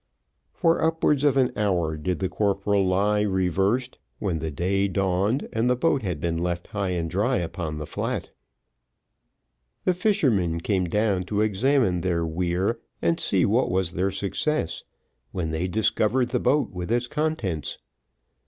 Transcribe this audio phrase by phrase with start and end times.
[0.51, 5.69] For upwards of an hour did the corporal lie reversed, when the day dawned, and
[5.69, 8.31] the boat had been left high and dry upon the flat.
[9.85, 14.83] The fishermen came down to examine their weir, and see what was their success,
[15.33, 17.77] when they discovered the boat with its contents.